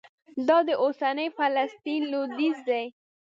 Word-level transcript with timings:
دا 0.47 0.57
د 0.67 0.69
اوسني 0.83 1.27
فلسطین 1.37 2.01
لوېدیځ 2.11 2.57
دی. 2.69 2.85